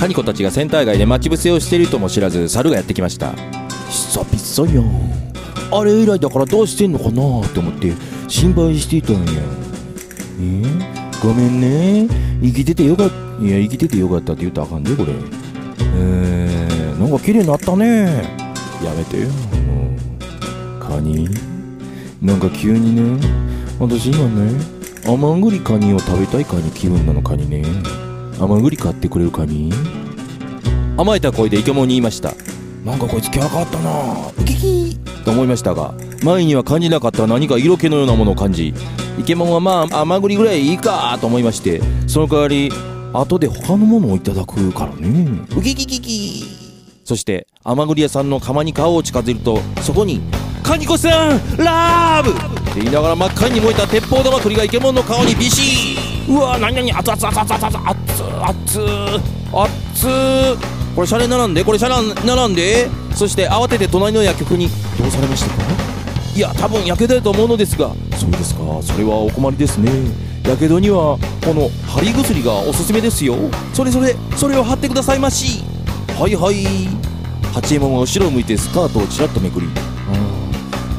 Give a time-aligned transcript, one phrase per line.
[0.00, 3.34] カニコたちがセンター街で待ち伏せをしているとも知らず猿がやってきました。
[3.90, 5.20] 久々やん
[5.70, 7.92] あれ以来だからどうしてんのかなって思って
[8.26, 9.42] 心配していたんや。
[10.40, 10.62] え、
[11.22, 12.08] ごめんね。
[12.42, 15.12] 生きててよかったいや生きててよかったって言ったあかんでこれ。
[15.12, 18.06] えー、なんか綺麗になったね。
[18.82, 19.20] やめて。
[19.20, 19.28] よ
[20.80, 21.28] カニ。
[22.22, 23.20] なんか急にね。
[23.78, 24.64] 私今ね
[25.06, 27.62] 甘栗カニを食べたいカニ気分なのカニね。
[28.40, 29.70] 甘栗買ってくれるカニ
[30.96, 32.32] 甘えた声でイケモンに言いました。
[32.84, 34.42] なんかこいつキャラ変わったな。
[34.42, 35.92] ウキキと思いましたが
[36.24, 38.72] 前には感じなかった何か色気のようなものを感じ
[39.18, 42.70] イケモンはまあ甘栗ぐらいいいかと思いましてその代わり
[43.12, 45.46] 後で他のものをいただくからね。
[45.54, 46.44] ウキキキキ。
[47.04, 50.22] そして甘栗屋さんの釜に顔を近づけるとそこに
[50.62, 52.34] 「カニコさんラブ!」っ
[52.72, 55.99] て言いながら真っ赤に燃えた鉄砲玉栗がイケモンの顔にビシー
[56.30, 59.18] うわなになに熱々熱々熱々熱々熱々
[59.50, 60.06] 熱。
[60.94, 62.88] これシャレ並んでこれシャレ並んで。
[63.16, 64.68] そして慌てて隣の薬局に。
[64.96, 65.62] どうされましたか？
[66.34, 67.90] いや多分やけどだと思うのですが。
[68.16, 68.60] そうですか。
[68.82, 69.90] それはお困りですね。
[70.44, 73.34] やけどにはこの貼り薬がおすすめですよ。
[73.74, 75.64] それそれそれを貼ってくださいまし。
[76.18, 76.64] はいはい。
[77.52, 79.66] 八右衛門は後ろを向いてスカートをちらっとめくり。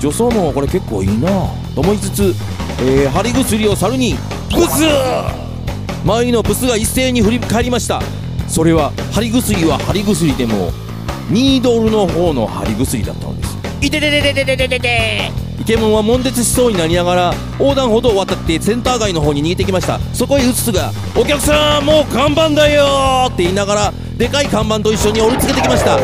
[0.00, 1.30] 女装もこれ結構いいな。
[1.76, 2.34] と思いつつ、
[2.80, 4.16] えー、貼り薬を猿に
[4.50, 4.84] ブス
[6.04, 8.00] 周りのブスが一斉に振り返りました。
[8.48, 10.72] それは貼り薬は貼り薬でも
[11.30, 13.56] ニードルの方の貼り薬だったのです。
[13.80, 20.00] いてててててててててイケモンは悶絶しそうになりながら横断歩道を渡ってセンター街の方に逃げてきました。
[20.14, 25.96] そこへうつつが「お客さんもう看板だよ!」って言いながらでかい看板と一緒に追いつけてきました。
[25.96, 26.02] うわ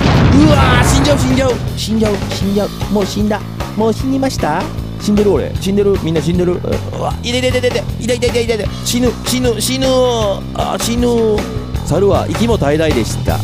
[0.83, 1.53] ー死んじゃう死んじゃう。
[1.77, 2.69] 死んじゃう死んじゃう。
[2.93, 3.41] もう死んだ。
[3.77, 4.63] もう死にました？
[5.01, 5.55] 死んでる俺。
[5.61, 5.97] 死んでる？
[6.03, 6.55] みんな死んでる？
[6.55, 7.83] うわいててててて。
[8.01, 9.87] いでいでいてい死ぬ死ぬ死ぬ。
[10.55, 11.09] あ死ぬ。
[11.87, 13.39] 猿は息も絶え絶えでした。